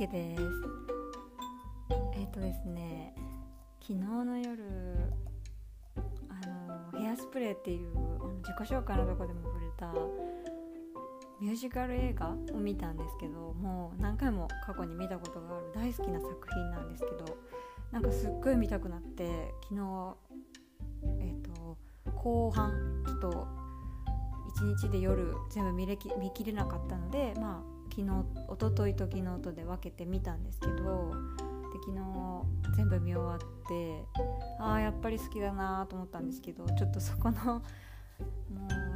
[0.00, 0.42] けです。
[2.14, 3.14] えっ、ー、とですね
[3.80, 4.64] 昨日の夜
[6.30, 6.46] あ
[6.94, 9.92] のヘアスプレーっていうあの自己紹介のとこでも触れた
[11.38, 17.36] ミュージカル映画を見たんですけどもう何回も過去に見たことがある大好きな作品なんですけど
[17.92, 20.16] なんかすっごい見たくなって昨日
[21.20, 21.76] えっ、ー、と
[22.14, 23.46] 後半ちょっと
[24.56, 27.69] 一日で夜全部見れき見きれなかったのでまあ
[28.00, 34.04] 昨日一昨日と昨日とで分けてみたんですけどで昨日全部見終わって
[34.58, 37.62] ああやっぱり好きだなと思ったんですけどちょっとそこのも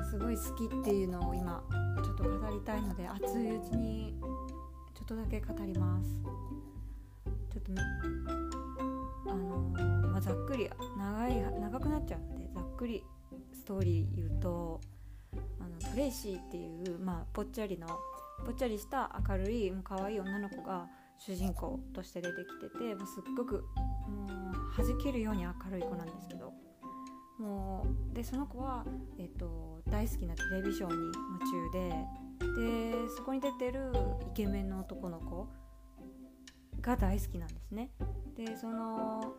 [0.00, 1.62] うすごい好きっていうのを今
[2.04, 4.14] ちょっと語りたいので熱いうちに
[4.94, 6.10] ちょっとだけ語ります。
[7.50, 7.72] ちょっと
[9.30, 13.02] あの、まあ、ざっくり長い長くなっちゃうんでざっくり
[13.52, 14.80] ストーリー言うと
[15.58, 17.88] あのトレイシーっていう、まあ、ぽっちゃりの
[18.44, 20.86] ぽっちゃりした明るいもう可愛い女の子が
[21.18, 23.64] 主人公として出てきててもうすっごく
[24.08, 26.52] もう弾けるように明るい子なんですけど
[27.38, 28.84] もうでその子は、
[29.18, 32.06] えーと、大好きなテレビショーに夢中で
[32.40, 33.92] でそこに出てる
[34.30, 35.48] イケメンの男の子
[36.80, 37.90] が大好きなんですね。
[38.36, 39.34] でその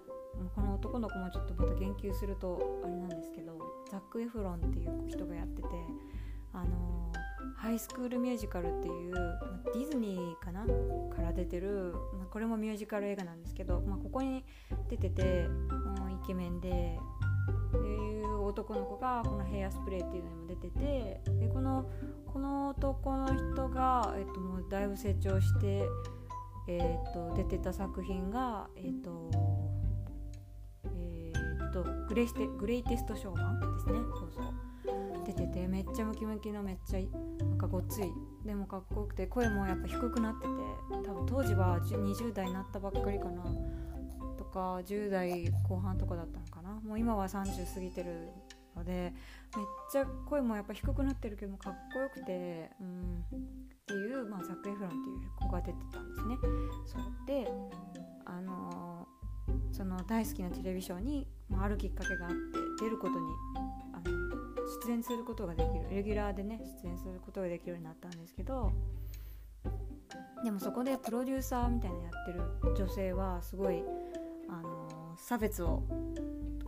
[0.55, 3.57] この男の子もちょっとまた言及するとあれなんですけど
[3.91, 5.67] ザック・エフロンっていう人がやってて
[6.53, 7.10] あの
[7.61, 9.13] ハイスクールミュージカルっていう
[9.71, 10.65] ディズニーかな？
[11.15, 14.43] から出てる、まあ、これもミュージカル映画なんですけど、まあ、ここに
[14.89, 15.47] 出てて
[15.95, 16.97] もうイケメンで
[17.69, 21.87] っていう男の子がこのヘアスプレーっていうのにも出ててでこの
[22.25, 25.83] この男の人が、えっと、もうだいぶ成長して、
[26.67, 29.29] えっと、出てた作品がえっと
[30.85, 31.31] え
[31.69, 33.99] っとグレイテグレイテストショーマンですね。
[34.19, 34.70] そうそう。
[35.25, 36.99] 出ててめっちゃムキムキのめっちゃ
[37.45, 38.11] なんかごっつい
[38.45, 40.47] でもかっこよくて声もやっぱ低くなってて
[41.07, 43.43] 多分当時は20代になったばっかりかな
[44.37, 48.29] とか10代後半とかだったのかなもう今は30過ぎてる
[48.75, 49.13] ので
[49.55, 56.37] めっちゃ声もやっぱ低くなってるけどもかっこよくてうんっていう、まあ、ザック・エフロンっていう子が出てたんですね。
[56.85, 57.51] そうで
[58.25, 62.37] あのー、その大好きなテレビショーに、まあ、あるきっかけがあって
[62.85, 63.25] 出ることに
[64.85, 68.71] 出演することができるレギュラーでね出演することができるようになったんですけど
[70.43, 73.83] でもそこでプロデューサーみたいなやってる女性はすごい、
[74.49, 75.83] あの、差別を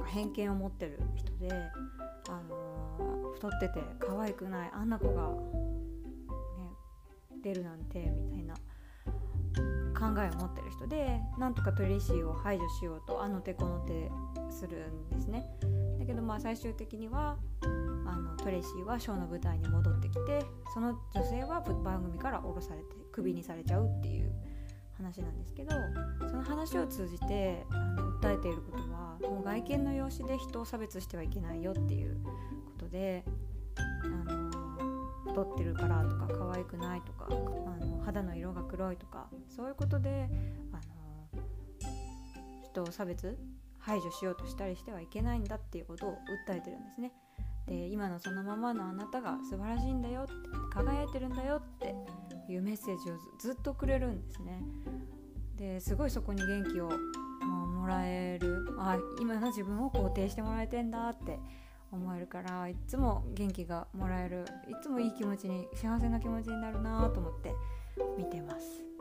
[0.05, 1.49] 偏見を持ってる人で、
[2.29, 5.37] あの、太ってて可愛くないあんな子が、ね、
[7.43, 8.53] 出るなんてみたいな
[9.99, 14.11] 考えを持ってる人でなんとかトレイシーを排除しようとあの手この手
[14.51, 15.43] するんですね。
[16.03, 17.37] だけどまあ最終的には
[18.05, 24.29] あのトレイシーはショーの舞台に戻ってきてその女性は番組から降ろされてクビにされちゃうっていう
[24.97, 25.71] 話なんですけど
[26.29, 32.31] その話を通じてあの訴えていることはもう外見の容姿で人を差別してはいけないよっていうこ
[32.79, 33.23] とで
[33.77, 34.51] あの
[35.25, 40.29] 太ってるからとか可愛くないとかあの肌の色が黒いとかそういうことで
[40.73, 41.41] あの
[42.65, 43.37] 人を差別
[43.85, 46.17] 排除しようとしたりしてはいけないんだっていうことを
[46.47, 47.11] 訴えてるんですね。
[47.67, 50.33] で今のそのままのあなたが素晴らしいんだよって
[50.73, 51.95] 輝いてるんだよって
[52.51, 54.61] いうメッセージをずっとくれるんですね。
[55.55, 56.89] ですごいそこに元気を
[57.83, 61.39] もらえるあ今の自分を肯定してもらえてんだって
[61.91, 67.53] 思えるからいつも元気がもらえるいつもいい気持ちに幸せな気持ちになるなと思って
[68.17, 68.92] 見てます。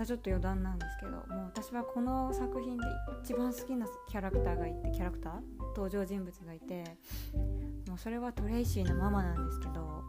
[0.00, 1.24] たちょっと余談なんですけどもう
[1.54, 2.84] 私はこの作品で
[3.22, 5.32] 一番好きなキャラクターがいてキャラクター
[5.76, 6.84] 登場人物がいて
[7.86, 10.02] もうそれはトレイシーのママなんですけども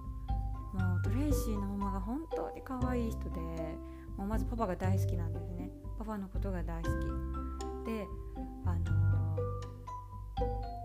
[0.97, 3.41] うトレイシーのママが本当に可愛い人で
[4.17, 5.69] もうまずパパが大好きなんですね。
[5.99, 6.93] パパのことが大好き。
[7.85, 8.07] で
[8.65, 8.85] あのー、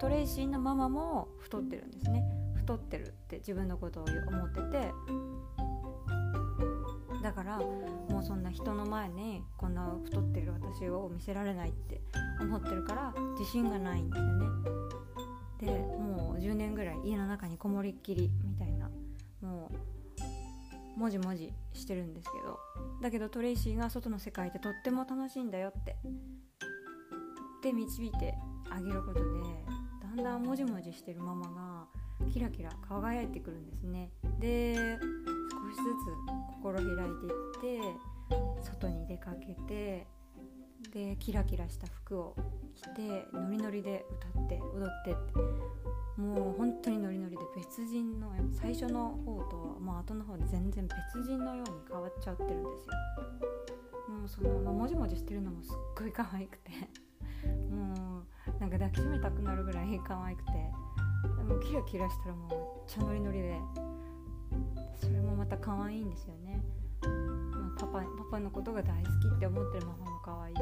[0.00, 2.24] トレイシーのママも太ってるんですね。
[2.56, 4.92] 太ってるって自分のことを思ってて
[7.26, 12.00] だからもうそんな人の前にこんな太ってる私を見せられないって
[12.40, 14.46] 思ってるから自信がないんですよね。
[15.58, 18.88] でもう10年ぐらい家の中にこもりっきりみたいな
[19.40, 19.72] も
[20.96, 22.60] うもじもじしてるんですけど。
[23.02, 25.96] だけどトレイシーが外の世界でとっても楽しいんだよって。
[27.60, 28.36] で導いて
[28.70, 29.24] あげることで
[30.00, 31.86] だんだんもじもじしてるママが
[32.32, 34.12] キラキラ輝いてくるんですね。
[34.38, 34.96] で
[35.66, 36.14] 少しずつ
[36.62, 40.06] 心開いていって外に出かけて
[40.92, 42.36] でキラキラした服を
[42.74, 45.76] 着てノリノリで歌って踊ってって。
[46.16, 52.94] もう本当にノリノリで別人の最初の方ともう後の方で全然別人のように変わっちゃってるんですよ。
[54.08, 56.70] もうそのもじもじしてるのもすっごい可愛くて。
[57.70, 60.52] もうなんか抱きしめたくなるぐらい可愛くて。
[61.36, 63.60] でもキラキラしたらもうめっちゃノリノリで
[65.48, 66.60] また可愛いんですよね、
[67.02, 70.60] まあ、パパパパのことが大好きって思ってるママも可愛いし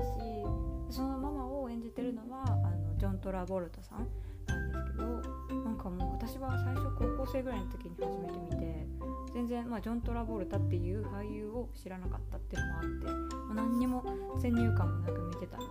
[0.90, 4.06] そのママを演じてるのはあのジョン・トラボルトさん
[4.46, 8.86] なんですけどなんかもう私は最初高校生ぐらいの時に初めて見て
[9.32, 14.04] 全然、まあ、ジョン・トラボルタっていう俳優を知らなかったっていうのもあって、まあ、何にも
[14.38, 15.64] 先入観もなく見てたの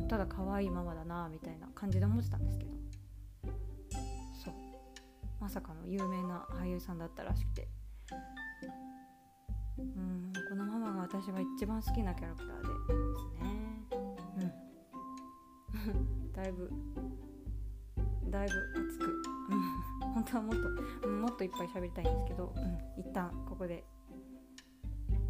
[0.00, 2.70] でただ可愛いママだなみたいな感じで思ってたんですけど。
[4.42, 4.54] そう。
[5.38, 7.68] まさかの有名な俳優さんだったらしくて
[9.78, 13.46] うんこのママが私は一番好きなキャラクターでですね。
[15.86, 16.32] うん。
[16.32, 16.70] だいぶ
[18.30, 18.54] だいぶ
[18.88, 20.56] 熱く、うん、本当はもっ
[21.02, 23.84] と、もっといっぱい喋りたいんですけど、うん、一旦ここで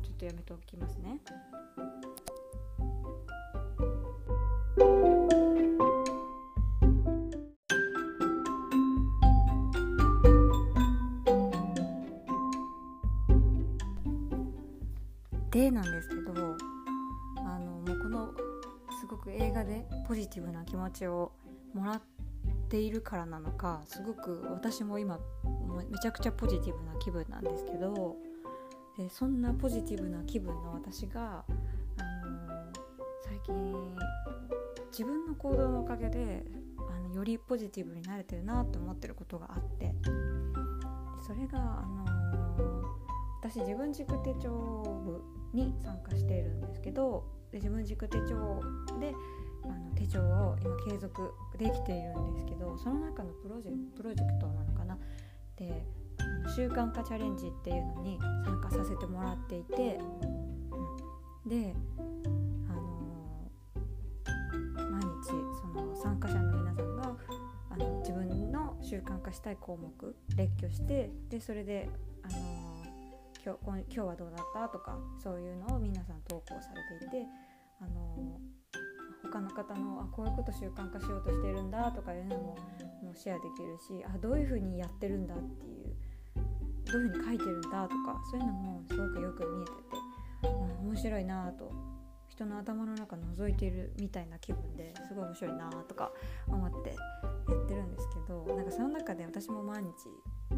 [0.02, 1.20] ちょっとやめておきますね。
[15.56, 16.54] でなんですけど
[17.38, 18.30] あのもうこの
[19.00, 21.32] すごく映画でポジティブな気持ちを
[21.72, 22.02] もらっ
[22.68, 25.18] ているからなのかすごく私も今
[25.90, 28.16] めちゃくちゃポジティブな気分なんですけど
[28.98, 32.76] でそんなポジティブな気分の私が、あのー、
[33.24, 33.96] 最近
[34.90, 36.44] 自分の行動のおかげで
[36.76, 39.94] あのよりポジティブになれてるなと思ってることがあって
[41.26, 42.82] それが、あのー、
[43.42, 48.60] 私自分軸手帳部に参加しているんですけどで自分軸手帳
[49.00, 49.14] で
[49.64, 54.98] あの手帳を今継続できているんですけどその中のプロジェプロジェクトなのかな？
[55.56, 55.84] で
[56.54, 59.98] 習慣化チャレンジっていうのに参加させてもらっていて、
[61.44, 61.74] うん、で、
[62.68, 65.28] あのー、毎日
[65.60, 67.16] その参加者の皆さんが
[67.70, 71.88] あの自分の習慣化したい項目列挙してでそれで、
[72.22, 72.38] あのー、
[73.46, 74.68] 今日今日はどうだった？
[74.68, 77.26] とかそういうのを皆さん投稿されていて、
[77.80, 78.40] あの
[79.22, 82.56] 他の方のあこういうこと習慣化しようとしてるんだとかいうのも
[83.02, 85.94] もうシェアできるしあどういうふうにやってるんだっていう
[86.90, 90.48] どういうふうに書いてるんだとかそういうのもすごくよく見えてて、
[90.82, 91.70] うん、面白いなと
[92.28, 96.10] 人の頭の中覗いてるみたいな気分ですごい面白いなとか
[96.48, 96.94] 思ってや
[97.56, 99.88] ってるんですけどなんかその中で私も毎日、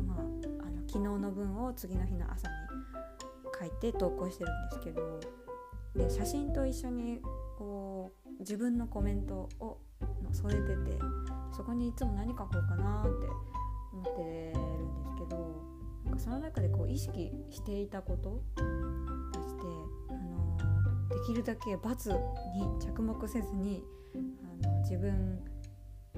[0.06, 2.54] まあ、あの昨日の分を次の日の朝に
[3.58, 5.20] 書いて投稿してるんですけど
[5.94, 7.20] で写真と一緒に
[7.58, 9.80] こう自分のコメントを
[10.32, 10.98] 添えてて
[11.56, 13.26] そこにいつも何書こうかなって
[13.92, 15.68] 思ってるんですけど
[16.04, 19.62] なんかその中でこう意識していたこととして、
[20.08, 20.56] あの
[21.08, 22.16] できるだけ罰に
[22.80, 23.82] 着目せずに
[24.14, 25.40] あの自分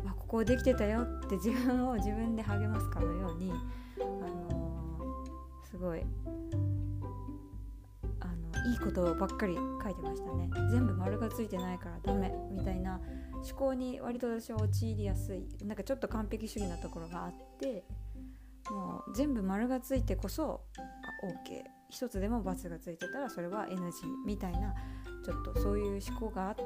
[0.05, 3.53] はここできてたよって自分を自分で励ますかのように、
[3.99, 5.25] あの
[5.69, 6.05] すごい
[8.67, 10.51] いいことばっかり書いてましたね。
[10.71, 13.01] 全部丸がついてないからダメみたいな
[13.35, 15.47] 思考に割と私は陥りやすい。
[15.65, 17.85] なんかちょっと完璧主義なところがあって
[18.71, 20.63] もう全部丸がついてこそ
[21.25, 23.91] OK 一つでも×がついてたらそれは NG
[24.25, 24.75] みたいな
[25.25, 26.57] ちょっとそういう思考があっ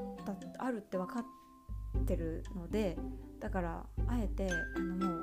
[0.59, 2.97] たあるって分かってるので
[3.41, 5.23] だからあえてあのもう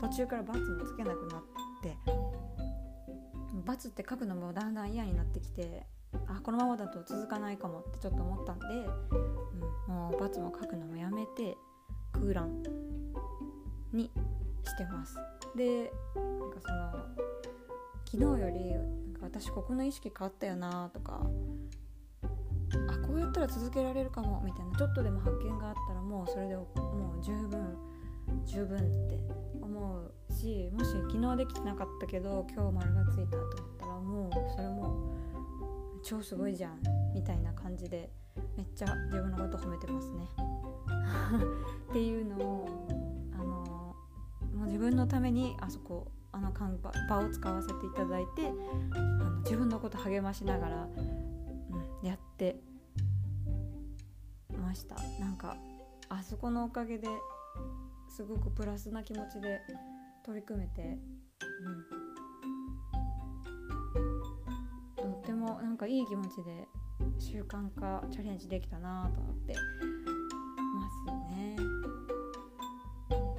[0.00, 1.42] 途中から×もつけなくなっ
[1.82, 1.96] て
[3.66, 5.84] 罰って書くのもだんだん嫌になってきて
[6.28, 8.66] あこのままだと続かないかもってちょっと思ったんで、
[9.88, 11.56] うん、もう罰も書くのもやめて
[12.12, 12.62] 空欄
[13.92, 14.10] に
[14.64, 15.16] してます。
[15.56, 16.92] でなんかその
[18.04, 21.26] 昨日よりなんか私ここの意識変わったよなとか
[22.88, 26.64] あこうやったら続けられるかもみたいなちょっとでも発見があったらもうそれでも
[27.20, 27.76] う十分
[28.46, 29.18] 十分って
[29.60, 35.12] 思うしもし昨日できてなかったけど今日丸がついたと思ったらもうそれも
[36.02, 36.80] 超すごいじゃん
[37.12, 38.08] みたいな感じで
[38.56, 40.28] めっちゃ自分のこと褒めてますね。
[41.90, 42.68] っていうのを
[43.34, 43.44] あの
[44.54, 48.52] もう自分のためにあそこあの場を使わせていただいて
[48.92, 52.60] あの自分のこと励ましながら、うん、やって
[54.62, 54.96] ました。
[55.18, 55.56] なんか
[56.08, 57.08] あそこのおかげで
[58.08, 59.60] すごくプラスな気持ちで
[60.24, 60.98] 取り組めて、
[64.96, 66.68] うん、とってもなんかいい気持ちで
[67.18, 69.60] 習慣化チャレンジできたなと思ってま
[70.90, 71.56] すね。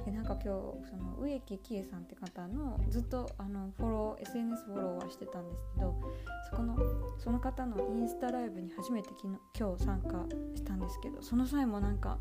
[0.04, 6.00] でなんか今日その植木喜恵さんって方のずっとあのフォロー SNS フォローはしてたんですけど
[6.50, 6.76] そこの
[7.18, 12.18] その方のインスタライブに初めて昨日今日参加したんですけどその際もなんか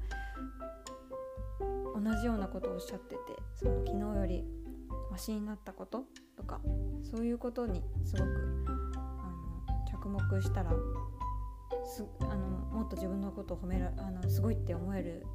[2.01, 3.19] 同じようなことをおっしゃってて
[3.55, 4.45] その昨日より
[5.11, 6.03] マシになったこと
[6.35, 6.61] とか
[7.03, 9.01] そういうことにすごくあ
[9.69, 10.71] の着目したら
[11.85, 15.25] すあのもっと自分のことを褒めらあのすごいって思える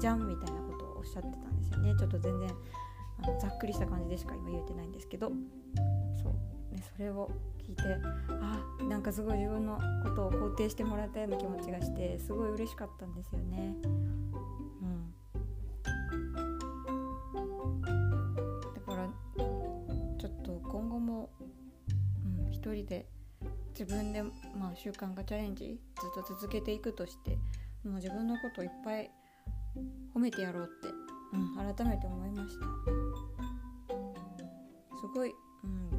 [0.00, 1.94] じゃんみたいなことをおっしゃってたんですよね。
[1.98, 2.50] ちょっと全然
[3.22, 5.30] あのざっくりした感じでしか今言えてないんですけど。
[6.22, 6.74] そう。
[6.74, 7.82] ねそれを聞いて
[8.28, 13.76] あなんかすごい自分のことを肯定してもらったような気持ちがしてすごい嬉しかったんですよね。
[14.82, 15.14] うん。
[22.64, 23.06] 一人で
[23.78, 27.32] 自分で、まあ、習慣化チャレンジずっと続けていくとして
[27.84, 29.10] もう自分のことをいっぱい
[30.14, 30.88] 褒めてやろうって、
[31.34, 32.66] うん、改めて思いました。
[34.96, 35.90] すごい、うん、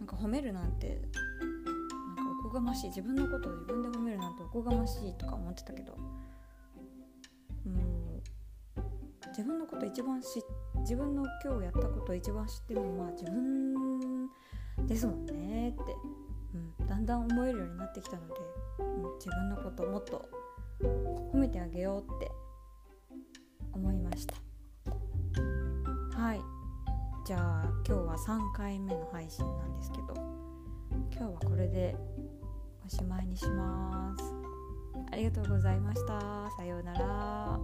[0.00, 5.96] なんか褒めるなんてなんかおこがましい自分のことを自分で褒めるなんておこがましいとか思ってたけど
[7.64, 8.22] うん
[9.28, 10.26] 自分のこと一番知
[10.80, 13.71] 自分の今日やったことを一番知ってるのは自分の
[14.86, 15.78] ですもんねって、
[16.54, 18.34] うん、だんだん思えるようになってきたので、
[18.78, 20.28] うん、自分のことをもっと
[21.32, 22.30] 褒めてあげようって
[23.72, 24.34] 思いました。
[26.18, 26.40] はい。
[27.24, 30.14] じゃあ今日は3回目の配信なんですけど
[31.12, 31.94] 今日はこれで
[32.84, 34.24] おしまいにします。
[35.12, 36.50] ありがとうございました。
[36.56, 37.58] さようなら。